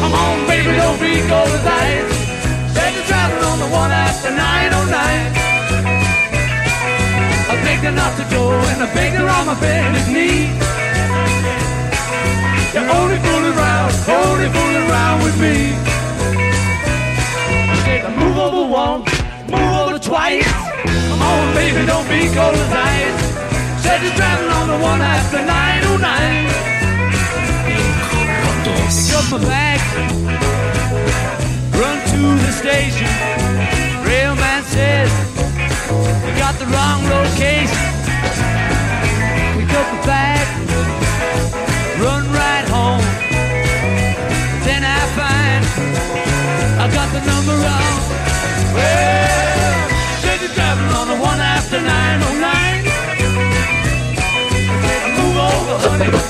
[0.00, 2.08] Come on, baby, don't be gold as ice.
[2.72, 5.30] Said you're traveling on the one after 909.
[7.52, 10.48] I begged her not to go, and I begged her on my bended knee.
[12.72, 15.76] You're only fooling around, only fooling around with me.
[17.68, 19.10] I Said, move over once,
[19.52, 20.48] move over twice.
[21.10, 23.20] Come on, baby, don't be cold as ice.
[23.82, 26.69] Said you're traveling on the one after 909.
[29.30, 29.80] My bag,
[31.78, 33.06] run to the station.
[34.04, 35.10] Railman says
[36.26, 37.86] you got the wrong location.
[39.54, 40.46] Pick up the bag,
[42.02, 43.06] run right home.
[44.66, 45.62] Then I find
[46.82, 47.98] I got the number wrong.
[48.74, 49.90] Well,
[50.22, 52.84] said you're traveling on the one after 909.
[54.82, 56.29] Said, Move over, honey,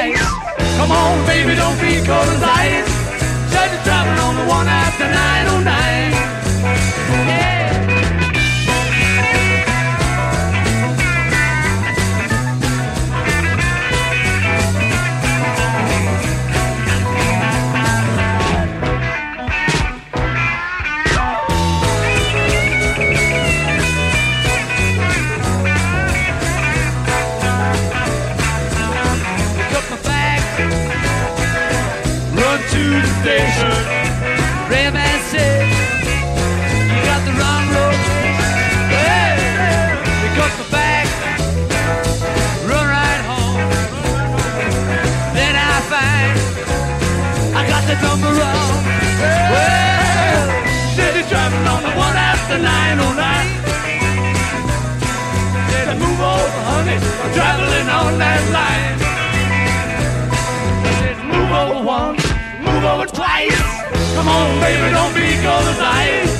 [0.00, 0.76] twice.
[0.76, 2.88] Come on, baby, don't be cold as ice.
[3.52, 5.79] Said you're traveling on the one after 909.
[33.22, 33.99] Station.
[64.60, 66.34] Baby, don't be cold as ice.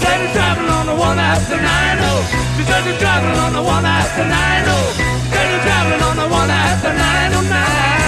[0.00, 1.64] Said you're traveling on the one after 90.
[2.56, 4.32] She said you're traveling on the one after 90.
[5.32, 8.01] Said you're traveling on the one after 909.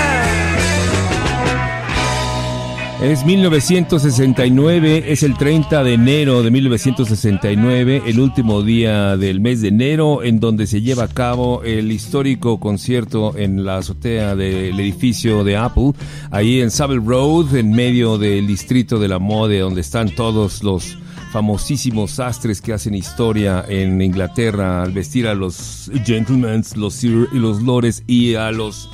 [3.02, 9.68] Es 1969, es el 30 de enero de 1969, el último día del mes de
[9.68, 15.44] enero, en donde se lleva a cabo el histórico concierto en la azotea del edificio
[15.44, 15.92] de Apple,
[16.30, 20.96] ahí en Savile Road, en medio del distrito de la moda, donde están todos los
[21.32, 27.38] famosísimos sastres que hacen historia en Inglaterra al vestir a los gentlemen, los sir y
[27.38, 28.88] los lores y a los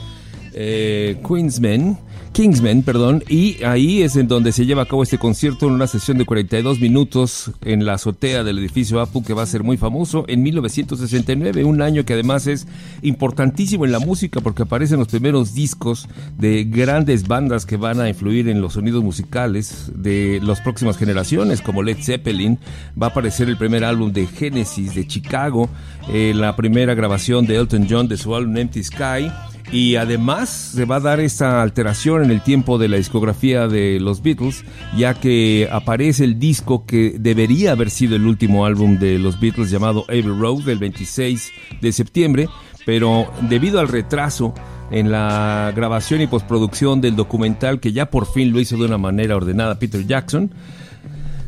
[0.55, 1.99] eh, Queensmen.
[2.33, 5.89] Kingsmen, perdón, y ahí es en donde se lleva a cabo este concierto en una
[5.89, 9.77] sesión de 42 minutos en la azotea del edificio Apple que va a ser muy
[9.77, 12.69] famoso en 1969, un año que además es
[13.03, 16.09] importantísimo en la música porque aparecen los primeros discos
[16.39, 21.61] de grandes bandas que van a influir en los sonidos musicales de las próximas generaciones,
[21.61, 22.61] como Led Zeppelin,
[23.01, 25.69] va a aparecer el primer álbum de Genesis de Chicago,
[26.09, 29.31] eh, la primera grabación de Elton John de su álbum Empty Sky,
[29.73, 34.01] y además se va a dar esta alteración en el tiempo de la discografía de
[34.01, 34.65] los Beatles,
[34.97, 39.71] ya que aparece el disco que debería haber sido el último álbum de los Beatles
[39.71, 42.49] llamado Abbey Road del 26 de septiembre,
[42.85, 44.55] pero debido al retraso
[44.91, 48.99] en la grabación y postproducción del documental que ya por fin lo hizo de una
[48.99, 50.53] manera ordenada Peter Jackson,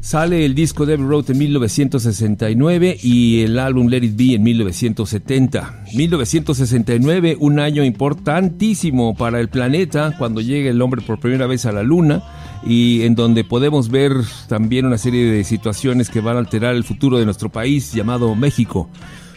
[0.02, 4.42] Sale el disco de Abbey Road en 1969 y el álbum Let It Be en
[4.42, 5.84] 1970.
[5.94, 11.72] 1969, un año importantísimo para el planeta cuando llega el hombre por primera vez a
[11.72, 12.20] la luna.
[12.66, 14.12] y en donde podemos ver
[14.48, 18.34] también una serie de situaciones que van a alterar el futuro de nuestro país llamado
[18.34, 18.90] México.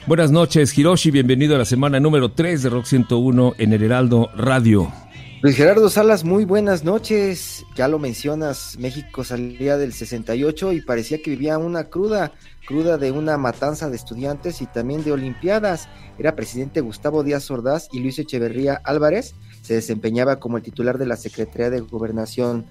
[0.08, 4.30] Buenas noches, Hiroshi, bienvenido a la semana número 3 de Rock 101 en el Heraldo
[4.36, 5.05] Radio.
[5.46, 7.68] Luis Gerardo Salas, muy buenas noches.
[7.76, 12.32] Ya lo mencionas, México salía del 68 y parecía que vivía una cruda,
[12.66, 15.88] cruda de una matanza de estudiantes y también de olimpiadas.
[16.18, 21.08] Era presidente Gustavo Díaz Ordaz y Luis Echeverría Álvarez se desempeñaba como el titular de
[21.08, 22.66] la Secretaría de Gobernación.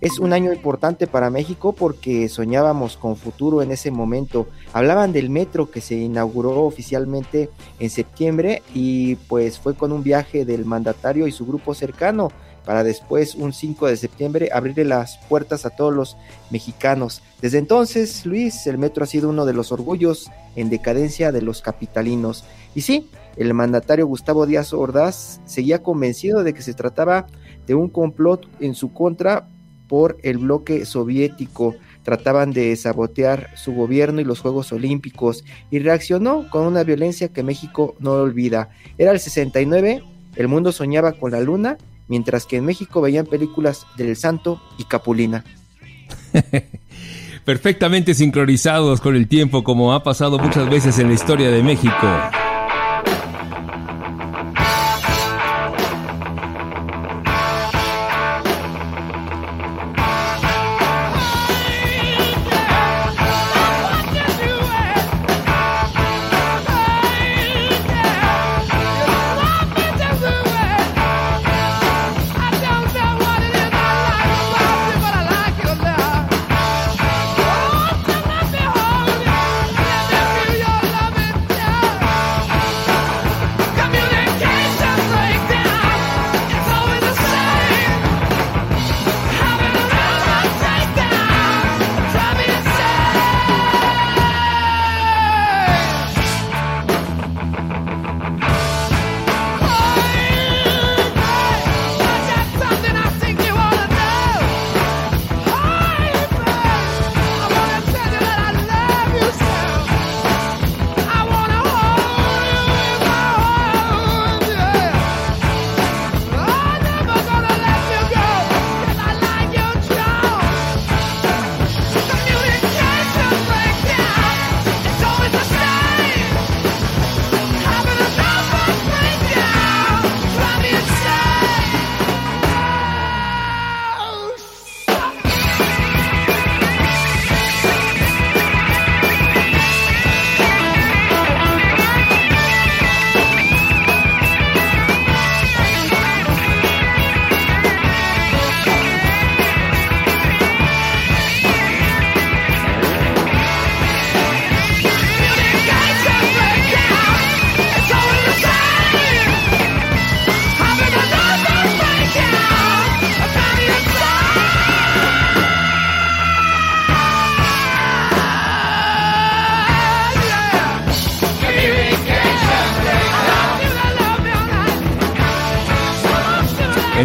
[0.00, 4.48] Es un año importante para México porque soñábamos con futuro en ese momento.
[4.72, 10.44] Hablaban del metro que se inauguró oficialmente en septiembre y pues fue con un viaje
[10.44, 12.32] del mandatario y su grupo cercano
[12.70, 16.16] para después, un 5 de septiembre, abrirle las puertas a todos los
[16.52, 17.20] mexicanos.
[17.42, 21.62] Desde entonces, Luis, el metro ha sido uno de los orgullos en decadencia de los
[21.62, 22.44] capitalinos.
[22.76, 27.26] Y sí, el mandatario Gustavo Díaz Ordaz seguía convencido de que se trataba
[27.66, 29.48] de un complot en su contra
[29.88, 31.74] por el bloque soviético.
[32.04, 37.42] Trataban de sabotear su gobierno y los Juegos Olímpicos y reaccionó con una violencia que
[37.42, 38.68] México no olvida.
[38.96, 40.04] Era el 69,
[40.36, 41.76] el mundo soñaba con la luna,
[42.10, 45.44] mientras que en México veían películas del Santo y Capulina.
[47.46, 52.06] Perfectamente sincronizados con el tiempo como ha pasado muchas veces en la historia de México.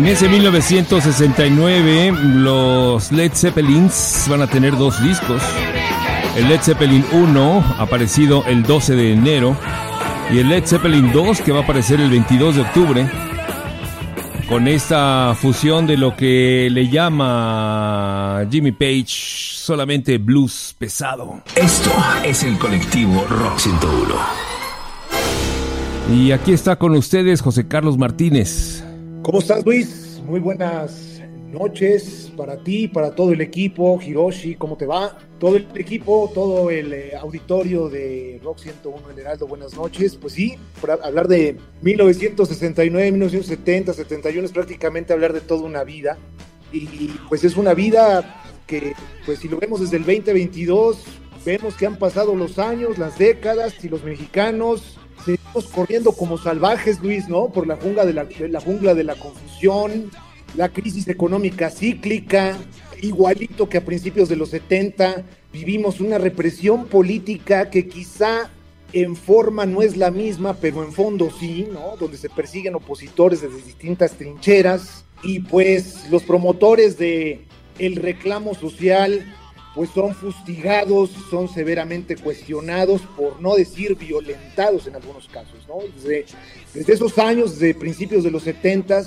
[0.05, 5.41] En ese 1969 los Led Zeppelins van a tener dos discos.
[6.37, 9.57] El Led Zeppelin 1 aparecido el 12 de enero
[10.31, 13.09] y el Led Zeppelin 2 que va a aparecer el 22 de octubre.
[14.47, 21.41] Con esta fusión de lo que le llama Jimmy Page solamente blues pesado.
[21.55, 21.89] Esto
[22.23, 24.15] es el colectivo Rock 101.
[26.13, 28.74] Y aquí está con ustedes José Carlos Martínez.
[29.25, 30.21] ¿Cómo estás, Luis?
[30.23, 31.19] Muy buenas
[31.51, 33.99] noches para ti, para todo el equipo.
[33.99, 35.17] Hiroshi, ¿cómo te va?
[35.39, 40.15] Todo el equipo, todo el eh, auditorio de Rock 101 El Heraldo, buenas noches.
[40.15, 46.19] Pues sí, para hablar de 1969, 1970, 71 es prácticamente hablar de toda una vida.
[46.71, 48.93] Y pues es una vida que,
[49.25, 51.03] pues si lo vemos desde el 2022,
[51.43, 57.01] vemos que han pasado los años, las décadas y los mexicanos seguimos corriendo como salvajes,
[57.01, 57.49] Luis, ¿no?
[57.49, 60.11] Por la jungla de la, la jungla de la confusión,
[60.55, 62.57] la crisis económica cíclica,
[63.01, 68.49] igualito que a principios de los 70, vivimos una represión política que quizá
[68.93, 71.97] en forma no es la misma, pero en fondo sí, ¿no?
[71.97, 77.45] Donde se persiguen opositores desde distintas trincheras y pues los promotores de
[77.77, 79.25] el reclamo social
[79.75, 85.79] pues son fustigados, son severamente cuestionados, por no decir violentados en algunos casos, ¿no?
[85.93, 86.25] Desde,
[86.73, 89.03] desde esos años, desde principios de los 70,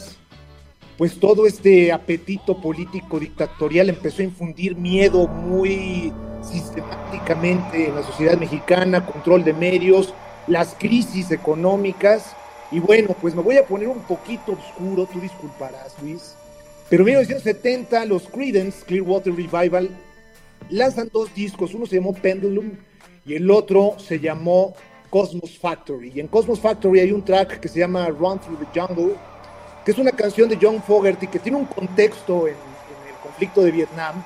[0.98, 8.36] pues todo este apetito político dictatorial empezó a infundir miedo muy sistemáticamente en la sociedad
[8.36, 10.12] mexicana, control de medios,
[10.46, 12.34] las crisis económicas.
[12.70, 16.34] Y bueno, pues me voy a poner un poquito oscuro, tú disculparás, Luis.
[16.90, 19.90] Pero en 1970 los Creedence Clearwater Revival
[20.70, 22.72] lanzan dos discos, uno se llamó Pendulum
[23.24, 24.74] y el otro se llamó
[25.10, 26.12] Cosmos Factory.
[26.14, 29.14] Y en Cosmos Factory hay un track que se llama Run Through the Jungle,
[29.84, 33.62] que es una canción de John Fogerty que tiene un contexto en, en el conflicto
[33.62, 34.22] de Vietnam,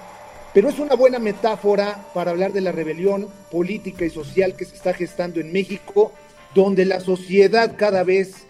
[0.53, 4.75] pero es una buena metáfora para hablar de la rebelión política y social que se
[4.75, 6.12] está gestando en México,
[6.55, 8.45] donde la sociedad cada vez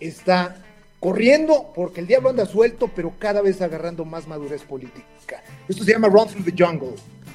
[0.00, 0.56] está
[0.98, 5.42] corriendo, porque el diablo anda suelto, pero cada vez agarrando más madurez política.
[5.68, 6.94] Esto se llama Run Through the Jungle,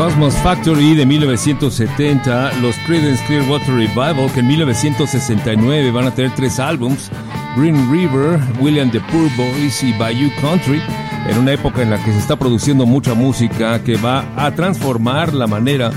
[0.00, 6.58] Cosmos Factory de 1970, los Creedence Clearwater Revival que en 1969 van a tener tres
[6.58, 7.10] álbums,
[7.54, 10.80] Green River, William the Poor Boys y Bayou Country,
[11.28, 15.34] en una época en la que se está produciendo mucha música que va a transformar
[15.34, 15.90] la manera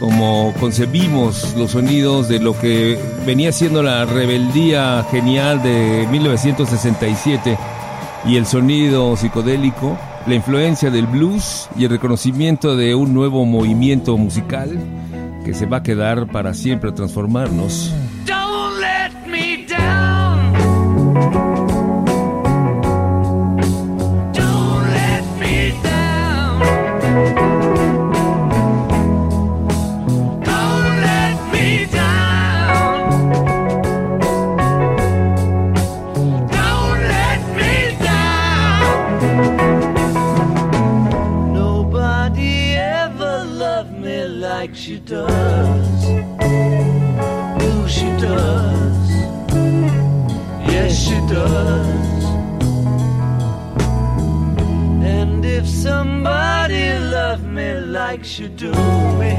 [0.00, 7.56] como concebimos los sonidos de lo que venía siendo la rebeldía genial de 1967
[8.26, 14.16] y el sonido psicodélico, la influencia del blues y el reconocimiento de un nuevo movimiento
[14.16, 14.78] musical
[15.44, 17.92] que se va a quedar para siempre a transformarnos.
[58.08, 58.70] Like she do
[59.20, 59.32] me,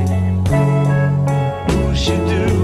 [1.69, 2.54] ooh, she do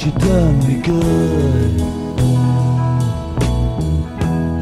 [0.00, 1.80] She done me good.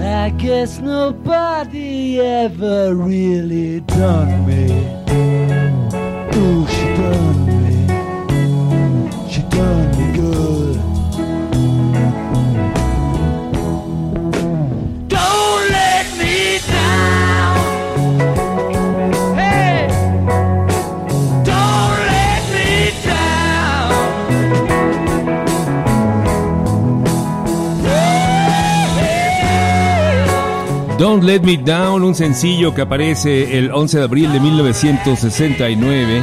[0.02, 4.64] I guess nobody ever really done me.
[6.35, 7.47] Ooh, she done
[31.28, 36.23] Let Me Down, un sencillo que aparece el 11 de abril de 1969,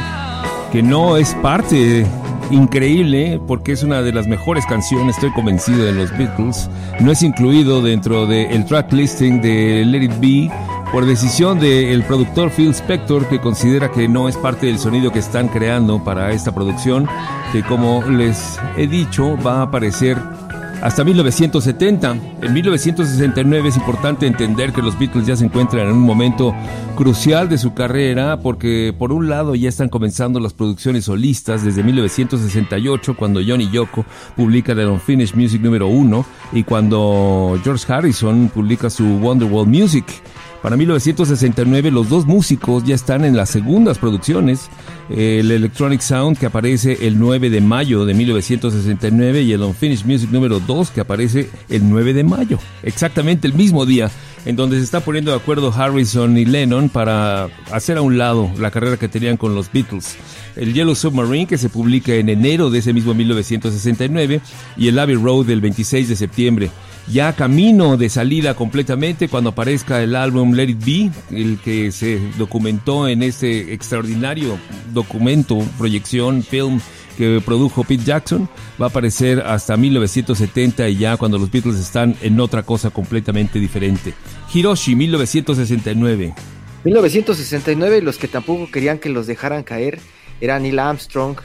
[0.72, 2.04] que no es parte
[2.50, 7.22] increíble porque es una de las mejores canciones, estoy convencido de los Beatles, no es
[7.22, 10.50] incluido dentro del track listing de Let It Be
[10.90, 15.20] por decisión del productor Phil Spector que considera que no es parte del sonido que
[15.20, 17.06] están creando para esta producción,
[17.52, 20.18] que como les he dicho va a aparecer
[20.82, 22.16] hasta 1970.
[22.42, 26.54] En 1969 es importante entender que los Beatles ya se encuentran en un momento
[26.96, 31.82] crucial de su carrera porque por un lado ya están comenzando las producciones solistas desde
[31.82, 34.04] 1968 cuando John y Yoko
[34.34, 40.04] publican el Unfinished Music número 1 y cuando George Harrison publica su Wonderwall Music.
[40.66, 44.68] Para 1969 los dos músicos ya están en las segundas producciones,
[45.08, 50.28] el Electronic Sound que aparece el 9 de mayo de 1969 y el Unfinished Music
[50.32, 54.10] número 2 que aparece el 9 de mayo, exactamente el mismo día
[54.44, 58.50] en donde se está poniendo de acuerdo Harrison y Lennon para hacer a un lado
[58.58, 60.16] la carrera que tenían con los Beatles.
[60.56, 64.40] El Yellow Submarine que se publica en enero de ese mismo 1969
[64.76, 66.70] y el Abbey Road del 26 de septiembre
[67.08, 72.20] ya camino de salida completamente cuando aparezca el álbum Let It Be, el que se
[72.36, 74.58] documentó en este extraordinario
[74.92, 76.80] documento, proyección, film
[77.16, 78.48] que produjo Pete Jackson,
[78.80, 83.58] va a aparecer hasta 1970 y ya cuando los Beatles están en otra cosa completamente
[83.58, 84.12] diferente.
[84.52, 86.34] Hiroshi, 1969.
[86.84, 89.98] 1969 los que tampoco querían que los dejaran caer
[90.40, 91.36] eran Neil Armstrong,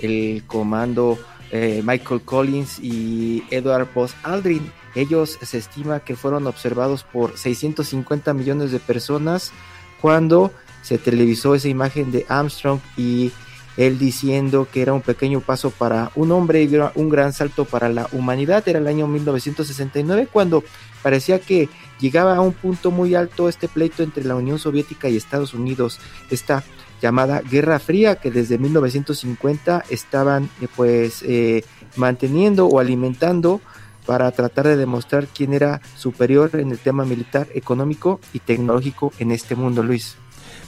[0.00, 1.18] el comando
[1.50, 4.77] eh, Michael Collins y Edward Buzz Aldrin.
[4.98, 9.52] Ellos se estima que fueron observados por 650 millones de personas
[10.00, 10.50] cuando
[10.82, 13.30] se televisó esa imagen de Armstrong y
[13.76, 17.88] él diciendo que era un pequeño paso para un hombre y un gran salto para
[17.88, 18.68] la humanidad.
[18.68, 20.64] Era el año 1969 cuando
[21.00, 21.68] parecía que
[22.00, 26.00] llegaba a un punto muy alto este pleito entre la Unión Soviética y Estados Unidos,
[26.28, 26.64] esta
[27.00, 31.62] llamada Guerra Fría que desde 1950 estaban eh, pues eh,
[31.94, 33.60] manteniendo o alimentando
[34.08, 39.32] para tratar de demostrar quién era superior en el tema militar, económico y tecnológico en
[39.32, 40.16] este mundo, Luis.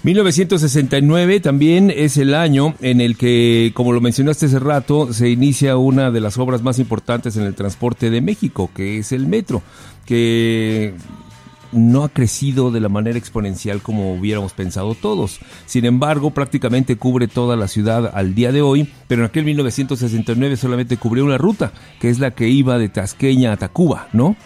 [0.02, 5.78] 1969 también es el año en el que, como lo mencionaste hace rato, se inicia
[5.78, 9.62] una de las obras más importantes en el transporte de México, que es el metro,
[10.04, 10.92] que
[11.72, 15.40] no ha crecido de la manera exponencial como hubiéramos pensado todos.
[15.66, 20.56] Sin embargo, prácticamente cubre toda la ciudad al día de hoy, pero en aquel 1969
[20.56, 24.36] solamente cubrió una ruta, que es la que iba de Tasqueña a Tacuba, ¿no?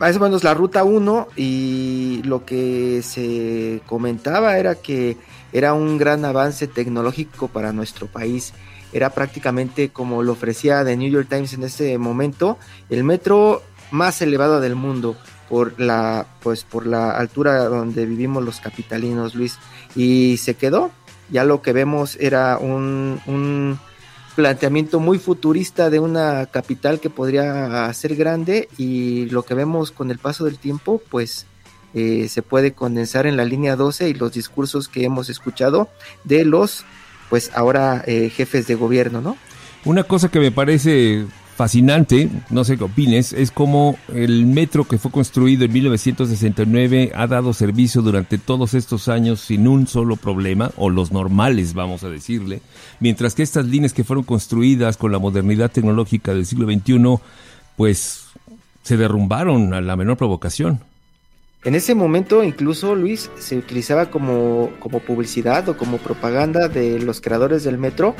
[0.00, 5.16] Más o menos la ruta 1 y lo que se comentaba era que
[5.52, 8.52] era un gran avance tecnológico para nuestro país.
[8.92, 12.58] Era prácticamente como lo ofrecía The New York Times en ese momento,
[12.90, 15.16] el metro más elevado del mundo
[15.48, 19.58] por la pues por la altura donde vivimos los capitalinos Luis.
[19.94, 20.90] Y se quedó.
[21.30, 23.78] Ya lo que vemos era un, un
[24.36, 28.68] planteamiento muy futurista de una capital que podría ser grande.
[28.76, 31.46] Y lo que vemos con el paso del tiempo pues
[31.94, 35.88] eh, se puede condensar en la línea 12 y los discursos que hemos escuchado
[36.24, 36.84] de los
[37.30, 39.36] pues ahora eh, jefes de gobierno no
[39.84, 44.98] una cosa que me parece fascinante, no sé qué opines, es como el metro que
[44.98, 50.72] fue construido en 1969 ha dado servicio durante todos estos años sin un solo problema,
[50.76, 52.60] o los normales, vamos a decirle,
[52.98, 57.18] mientras que estas líneas que fueron construidas con la modernidad tecnológica del siglo XXI,
[57.76, 58.24] pues
[58.82, 60.80] se derrumbaron a la menor provocación.
[61.64, 67.22] En ese momento incluso Luis se utilizaba como, como publicidad o como propaganda de los
[67.22, 68.14] creadores del metro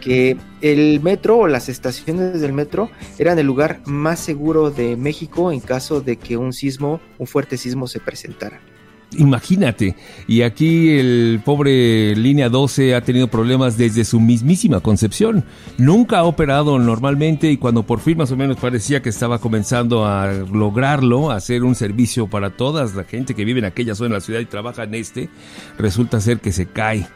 [0.00, 5.52] que el metro o las estaciones del metro eran el lugar más seguro de México
[5.52, 8.60] en caso de que un sismo, un fuerte sismo se presentara.
[9.16, 9.96] Imagínate.
[10.26, 15.44] Y aquí el pobre línea 12 ha tenido problemas desde su mismísima concepción.
[15.78, 20.04] Nunca ha operado normalmente y cuando por fin más o menos parecía que estaba comenzando
[20.04, 24.10] a lograrlo, a hacer un servicio para toda la gente que vive en aquella zona
[24.10, 25.30] de la ciudad y trabaja en este,
[25.78, 27.08] resulta ser que se cae.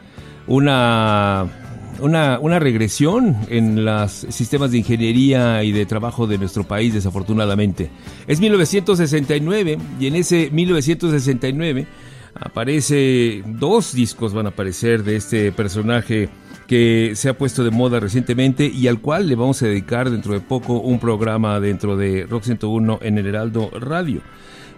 [0.47, 1.62] Una
[1.99, 7.89] una, una, regresión en los sistemas de ingeniería y de trabajo de nuestro país, desafortunadamente.
[8.27, 11.87] Es 1969 y en ese 1969
[12.35, 16.29] aparece dos discos van a aparecer de este personaje
[16.67, 20.33] que se ha puesto de moda recientemente y al cual le vamos a dedicar dentro
[20.33, 24.21] de poco un programa dentro de Rock 101 en el Heraldo Radio.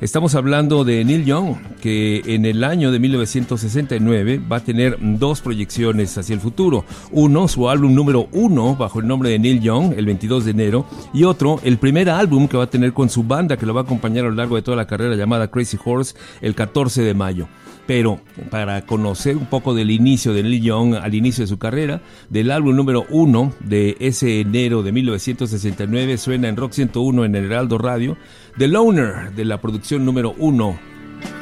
[0.01, 5.39] Estamos hablando de Neil Young, que en el año de 1969 va a tener dos
[5.39, 6.84] proyecciones hacia el futuro.
[7.12, 10.86] Uno, su álbum número uno, bajo el nombre de Neil Young, el 22 de enero,
[11.13, 13.81] y otro, el primer álbum que va a tener con su banda, que lo va
[13.81, 17.13] a acompañar a lo largo de toda la carrera llamada Crazy Horse, el 14 de
[17.13, 17.47] mayo.
[17.88, 18.19] Pero
[18.50, 22.52] para conocer un poco del inicio de Neil Young al inicio de su carrera, del
[22.52, 27.78] álbum número uno de ese enero de 1969, suena en Rock 101 en el Heraldo
[27.78, 28.17] Radio,
[28.58, 30.78] The Loner de la producción número uno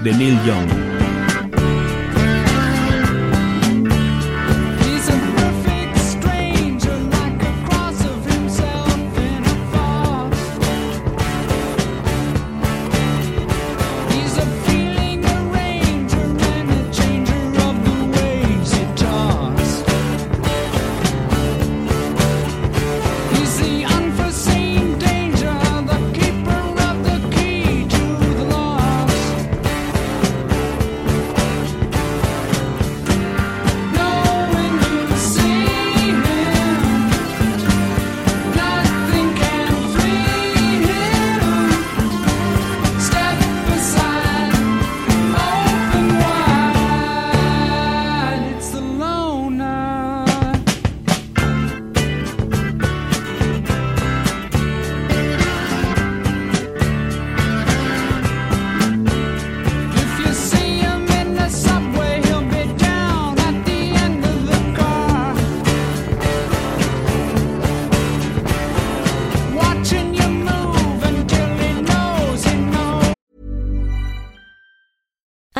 [0.04, 0.93] de Neil Young.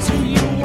[0.00, 0.61] See.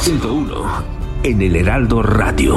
[0.00, 0.84] 101
[1.24, 2.56] en el Heraldo Radio.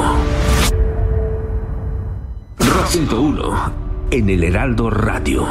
[2.58, 3.72] Rock 101
[4.12, 5.46] en el Heraldo Radio.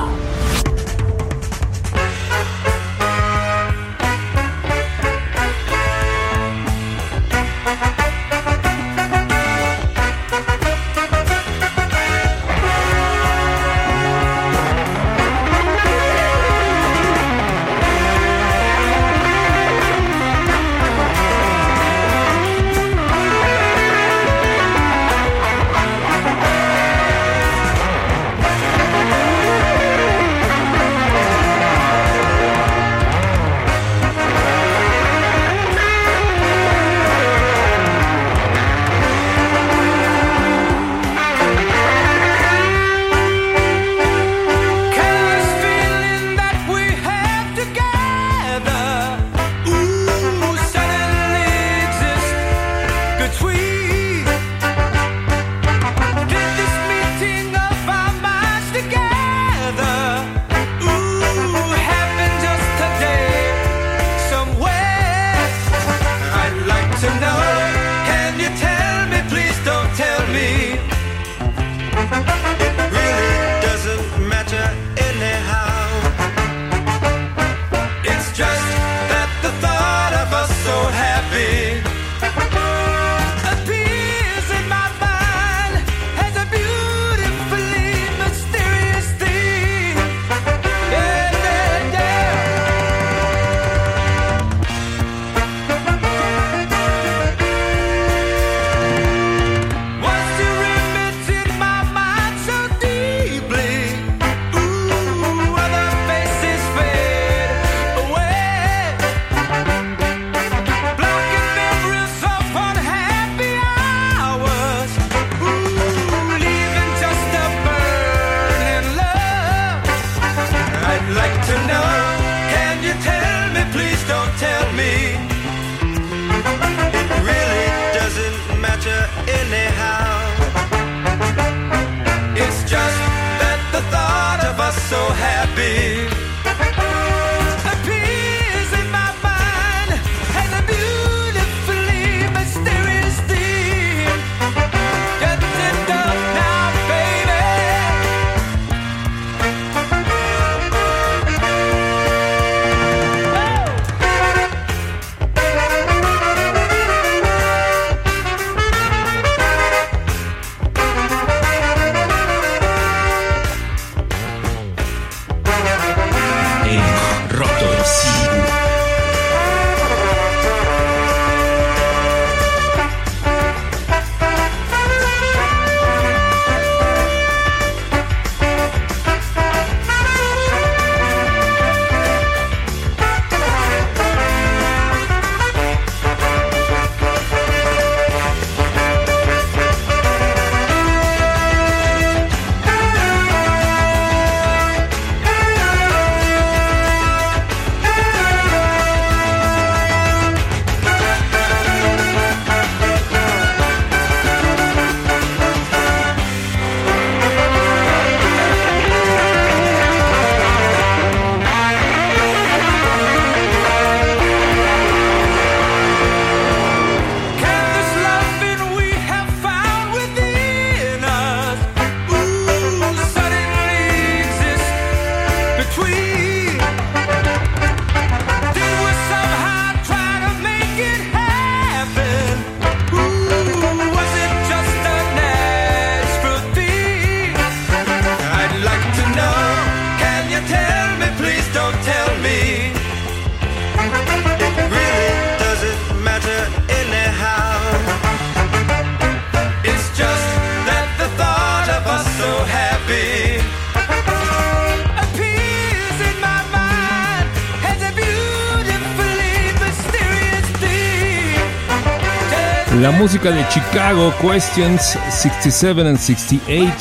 [262.82, 266.74] La música de Chicago, Questions 67 and 68,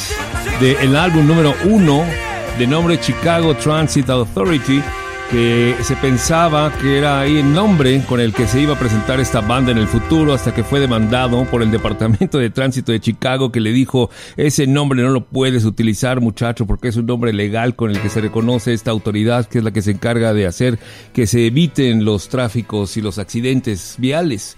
[0.58, 2.04] del álbum número 1
[2.58, 4.82] de nombre Chicago Transit Authority,
[5.30, 9.20] que se pensaba que era ahí el nombre con el que se iba a presentar
[9.20, 13.00] esta banda en el futuro hasta que fue demandado por el Departamento de Tránsito de
[13.00, 14.08] Chicago que le dijo
[14.38, 18.08] ese nombre no lo puedes utilizar muchacho porque es un nombre legal con el que
[18.08, 20.78] se reconoce esta autoridad que es la que se encarga de hacer
[21.12, 24.56] que se eviten los tráficos y los accidentes viales.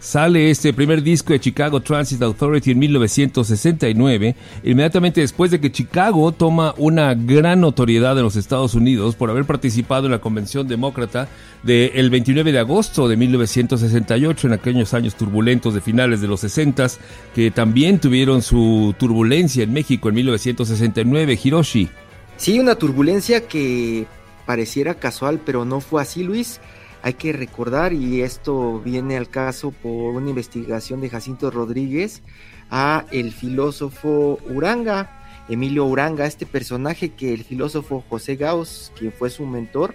[0.00, 4.34] Sale este primer disco de Chicago Transit Authority en 1969,
[4.64, 9.44] inmediatamente después de que Chicago toma una gran notoriedad en los Estados Unidos por haber
[9.44, 11.28] participado en la Convención Demócrata
[11.62, 16.86] del 29 de agosto de 1968, en aquellos años turbulentos de finales de los 60,
[17.34, 21.90] que también tuvieron su turbulencia en México en 1969, Hiroshi.
[22.38, 24.06] Sí, una turbulencia que
[24.46, 26.58] pareciera casual, pero no fue así, Luis.
[27.02, 32.22] Hay que recordar, y esto viene al caso por una investigación de Jacinto Rodríguez,
[32.70, 39.30] a el filósofo Uranga, Emilio Uranga, este personaje que el filósofo José Gauss, quien fue
[39.30, 39.94] su mentor,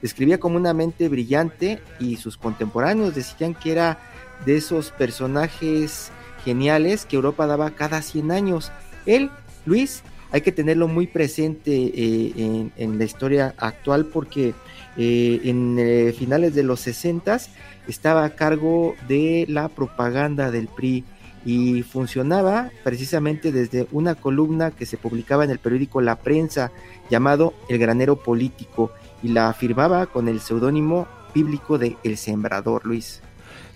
[0.00, 3.98] describía como una mente brillante y sus contemporáneos decían que era
[4.44, 6.10] de esos personajes
[6.44, 8.72] geniales que Europa daba cada 100 años.
[9.04, 9.30] Él,
[9.64, 10.02] Luis,
[10.36, 14.52] hay que tenerlo muy presente eh, en, la historia actual porque
[14.98, 17.40] eh, en eh, finales de los 60
[17.88, 21.04] estaba a cargo de la propaganda del PRI
[21.46, 26.70] y funcionaba precisamente desde una columna que se publicaba en el periódico La Prensa
[27.08, 33.22] llamado El Granero Político y la firmaba con el seudónimo bíblico de El Sembrador, Luis.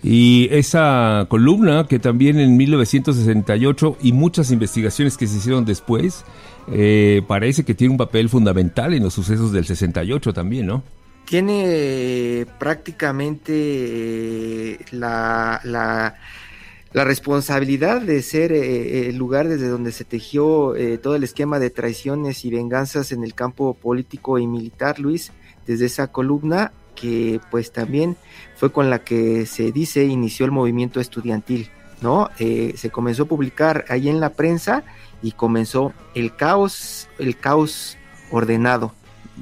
[0.03, 6.25] Y esa columna que también en 1968 y muchas investigaciones que se hicieron después,
[6.69, 10.83] eh, parece que tiene un papel fundamental en los sucesos del 68 también, ¿no?
[11.31, 20.03] tiene eh, prácticamente eh, la, la, responsabilidad de ser eh, el lugar desde donde se
[20.03, 25.31] tejió todo el esquema de traiciones y venganzas en el campo político y militar, Luis,
[25.65, 28.17] desde esa columna que pues también
[28.57, 31.69] fue con la que se dice inició el movimiento estudiantil,
[32.01, 32.29] ¿no?
[32.37, 34.83] se comenzó a publicar ahí en la prensa
[35.21, 37.97] y comenzó el caos, el caos
[38.31, 38.93] ordenado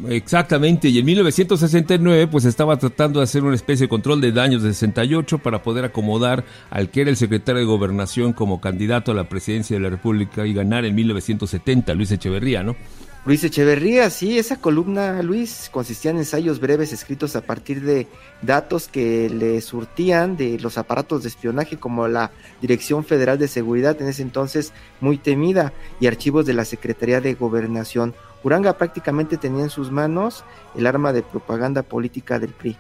[0.08, 4.63] Exactamente, y en 1969 pues estaba tratando de hacer una especie de control de daños
[4.63, 9.15] de 68 para poder acomodar al que era el secretario de gobernación como candidato a
[9.15, 12.76] la presidencia de la República y ganar en 1970, Luis Echeverría, ¿no?
[13.25, 18.08] Luis Echeverría, sí, esa columna, Luis, consistía en ensayos breves escritos a partir de
[18.41, 24.01] datos que le surtían de los aparatos de espionaje como la Dirección Federal de Seguridad,
[24.01, 28.15] en ese entonces muy temida, y archivos de la Secretaría de Gobernación.
[28.41, 32.77] Uranga prácticamente tenía en sus manos el arma de propaganda política del PRI.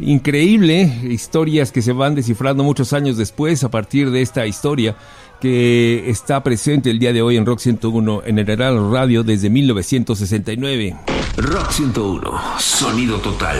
[0.00, 4.94] Increíble, historias que se van descifrando muchos años después a partir de esta historia
[5.40, 9.50] que está presente el día de hoy en Rock 101 en el Heraldo Radio desde
[9.50, 10.96] 1969.
[11.36, 13.56] Rock 101, sonido total.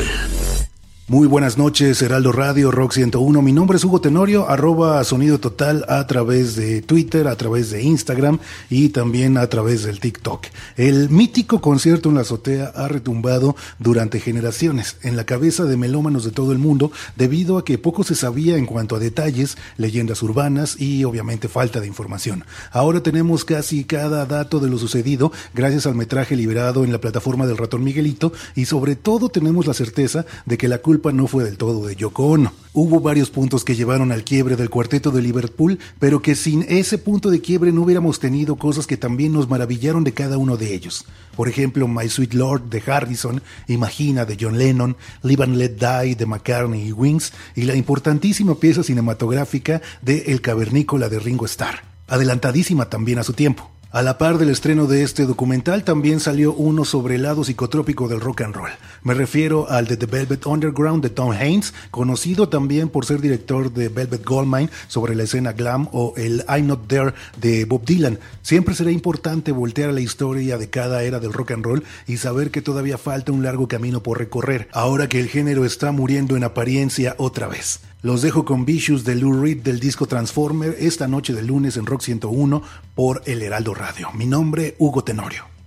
[1.10, 3.40] Muy buenas noches, Heraldo Radio, Rock 101.
[3.40, 7.82] Mi nombre es Hugo Tenorio, arroba sonido total a través de Twitter, a través de
[7.82, 10.48] Instagram y también a través del TikTok.
[10.76, 16.24] El mítico concierto en la azotea ha retumbado durante generaciones en la cabeza de melómanos
[16.24, 20.22] de todo el mundo debido a que poco se sabía en cuanto a detalles, leyendas
[20.22, 22.44] urbanas y obviamente falta de información.
[22.70, 27.46] Ahora tenemos casi cada dato de lo sucedido gracias al metraje liberado en la plataforma
[27.46, 31.44] del ratón Miguelito y sobre todo tenemos la certeza de que la culpa no fue
[31.44, 32.52] del todo de Yoko Ono.
[32.72, 36.98] Hubo varios puntos que llevaron al quiebre del cuarteto de Liverpool, pero que sin ese
[36.98, 40.74] punto de quiebre no hubiéramos tenido cosas que también nos maravillaron de cada uno de
[40.74, 41.04] ellos.
[41.37, 46.14] Por ejemplo, My Sweet Lord de Harrison, Imagina de John Lennon, Live and Let Die
[46.14, 51.82] de McCartney y Wings, y la importantísima pieza cinematográfica de El Cavernícola de Ringo Starr,
[52.09, 53.70] adelantadísima también a su tiempo.
[53.91, 58.07] A la par del estreno de este documental también salió uno sobre el lado psicotrópico
[58.07, 58.68] del rock and roll.
[59.03, 63.72] Me refiero al de The Velvet Underground de Tom Haynes, conocido también por ser director
[63.72, 68.18] de Velvet Goldmine sobre la escena glam o el I'm Not There de Bob Dylan.
[68.43, 72.18] Siempre será importante voltear a la historia de cada era del rock and roll y
[72.18, 76.36] saber que todavía falta un largo camino por recorrer, ahora que el género está muriendo
[76.36, 77.80] en apariencia otra vez.
[78.01, 81.84] Los dejo con Vicious de Lou Reed del disco Transformer esta noche de lunes en
[81.84, 82.62] Rock 101
[82.94, 84.12] por El Heraldo Radio.
[84.12, 85.57] Mi nombre, Hugo Tenorio.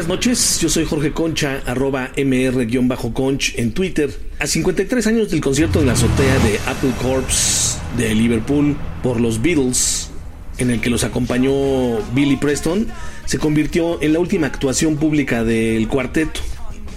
[0.00, 4.10] Buenas noches, yo soy Jorge Concha, arroba mr-conch en Twitter.
[4.38, 9.42] A 53 años del concierto en la azotea de Apple Corps de Liverpool por los
[9.42, 10.08] Beatles,
[10.56, 12.86] en el que los acompañó Billy Preston,
[13.26, 16.40] se convirtió en la última actuación pública del cuarteto.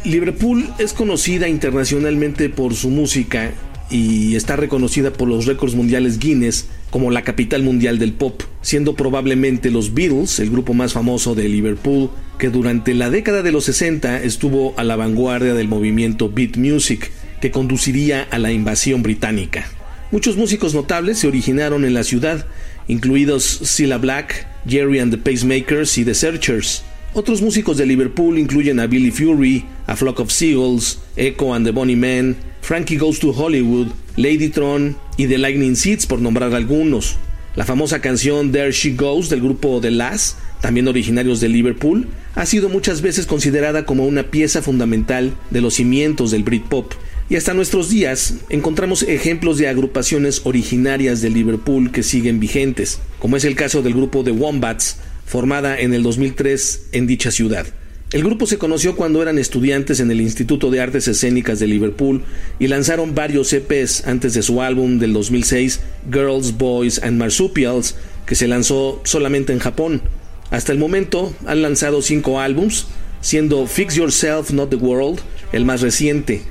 [0.05, 3.51] Liverpool es conocida internacionalmente por su música
[3.89, 8.95] y está reconocida por los récords mundiales Guinness como la capital mundial del pop, siendo
[8.95, 13.63] probablemente los Beatles el grupo más famoso de Liverpool, que durante la década de los
[13.63, 17.09] 60 estuvo a la vanguardia del movimiento beat music,
[17.41, 19.65] que conduciría a la invasión británica.
[20.11, 22.45] Muchos músicos notables se originaron en la ciudad,
[22.87, 26.83] incluidos Cilla Black, Jerry and the Pacemakers y The Searchers.
[27.15, 31.71] Otros músicos de Liverpool incluyen a Billy Fury, a Flock of Seagulls, Echo and the
[31.71, 37.17] Bonnie Men, Frankie Goes to Hollywood, Ladytron y The Lightning Seeds, por nombrar algunos.
[37.55, 42.45] La famosa canción There She Goes del grupo The Lass, también originarios de Liverpool, ha
[42.45, 46.93] sido muchas veces considerada como una pieza fundamental de los cimientos del Britpop.
[47.29, 53.37] Y hasta nuestros días encontramos ejemplos de agrupaciones originarias de Liverpool que siguen vigentes, como
[53.37, 57.67] es el caso del grupo The Wombats, formada en el 2003 en dicha ciudad.
[58.13, 62.23] El grupo se conoció cuando eran estudiantes en el Instituto de Artes Escénicas de Liverpool
[62.59, 65.79] y lanzaron varios EPs antes de su álbum del 2006,
[66.11, 67.95] Girls, Boys and Marsupials,
[68.27, 70.03] que se lanzó solamente en Japón.
[70.51, 72.85] Hasta el momento han lanzado cinco álbums,
[73.19, 75.19] siendo Fix Yourself Not the World
[75.51, 76.43] el más reciente,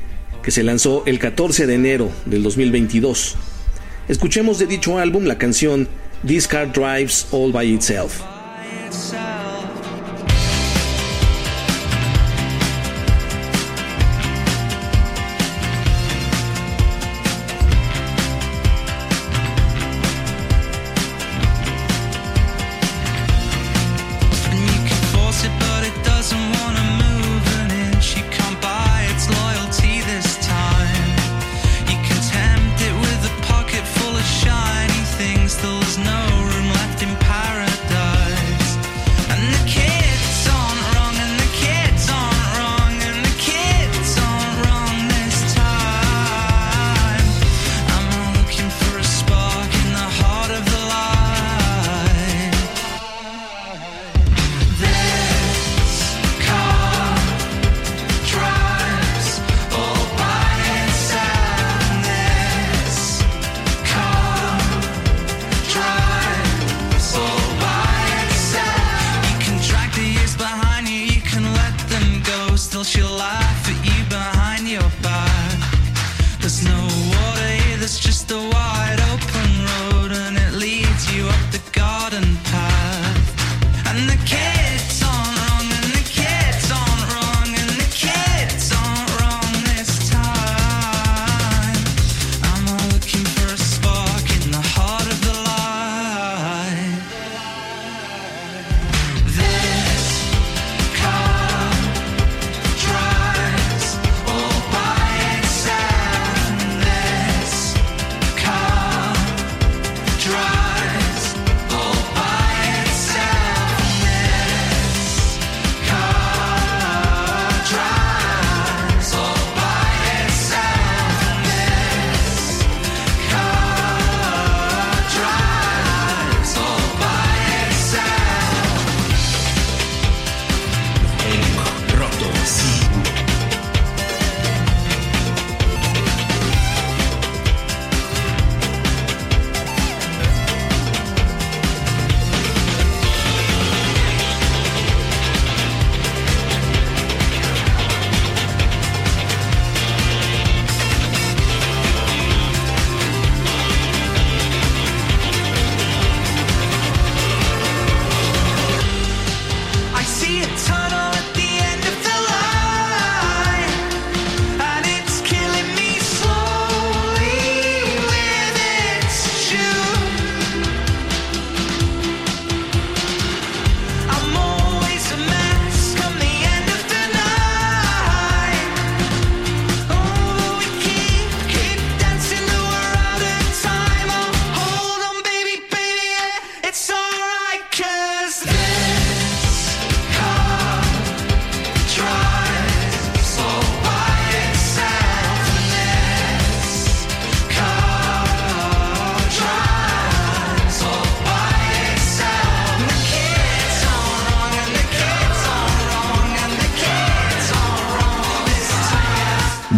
[0.42, 3.36] que se lanzó el 14 de enero del 2022.
[4.08, 5.86] Escuchemos de dicho álbum la canción
[6.26, 8.20] This Car Drives All by Itself.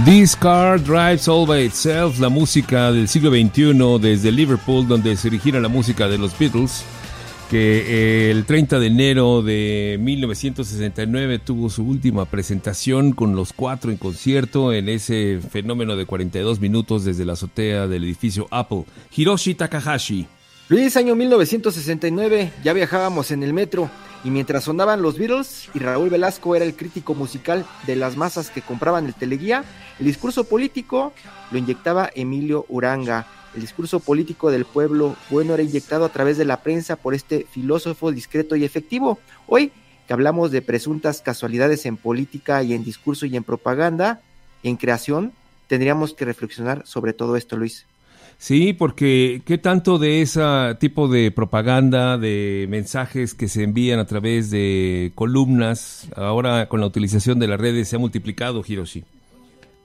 [0.04, 5.28] This Car Drives All By Itself, la música del siglo XXI desde Liverpool, donde se
[5.28, 6.84] originó la música de los Beatles,
[7.50, 13.90] que eh, el 30 de enero de 1969 tuvo su última presentación con los cuatro
[13.90, 18.84] en concierto en ese fenómeno de 42 minutos desde la azotea del edificio Apple.
[19.16, 20.26] Hiroshi Takahashi.
[20.70, 23.90] Luis, año 1969, ya viajábamos en el metro
[24.24, 28.48] y mientras sonaban los Beatles y Raúl Velasco era el crítico musical de las masas
[28.48, 29.62] que compraban el teleguía,
[29.98, 31.12] el discurso político
[31.50, 33.26] lo inyectaba Emilio Uranga.
[33.54, 37.46] El discurso político del pueblo bueno era inyectado a través de la prensa por este
[37.50, 39.18] filósofo discreto y efectivo.
[39.46, 39.70] Hoy
[40.06, 44.22] que hablamos de presuntas casualidades en política y en discurso y en propaganda,
[44.62, 45.34] en creación,
[45.66, 47.84] tendríamos que reflexionar sobre todo esto, Luis.
[48.38, 50.42] Sí, porque ¿qué tanto de ese
[50.78, 56.86] tipo de propaganda, de mensajes que se envían a través de columnas, ahora con la
[56.86, 59.04] utilización de las redes se ha multiplicado, Hiroshi?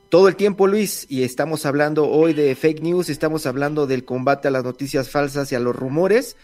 [0.09, 4.47] Todo el tiempo, Luis, y estamos hablando hoy de fake news, estamos hablando del combate
[4.47, 6.35] a las noticias falsas y a los rumores,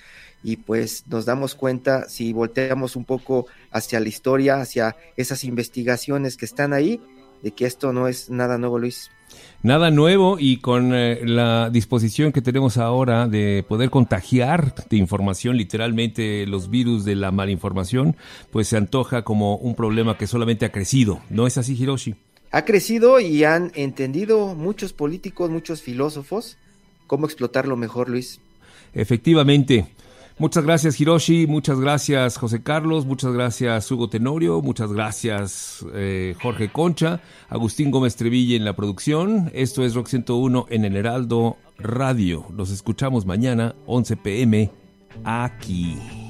[0.44, 6.38] y pues nos damos cuenta, si volteamos un poco hacia la historia, hacia esas investigaciones
[6.38, 7.02] que están ahí,
[7.42, 9.12] de que esto no es nada nuevo, Luis.
[9.64, 15.58] Nada nuevo y con eh, la disposición que tenemos ahora de poder contagiar de información,
[15.58, 18.16] literalmente los virus de la malinformación,
[18.52, 21.20] pues se antoja como un problema que solamente ha crecido.
[21.30, 22.16] ¿No es así, Hiroshi?
[22.52, 26.58] Ha crecido y han entendido muchos políticos, muchos filósofos,
[27.08, 28.40] cómo explotarlo mejor, Luis.
[28.94, 29.88] Efectivamente.
[30.38, 36.70] Muchas gracias Hiroshi, muchas gracias José Carlos, muchas gracias Hugo Tenorio, muchas gracias eh, Jorge
[36.70, 39.50] Concha, Agustín Gómez Trevilla en la producción.
[39.54, 42.48] Esto es Rock 101 en el Heraldo Radio.
[42.52, 44.72] Nos escuchamos mañana 11 pm
[45.24, 46.25] aquí.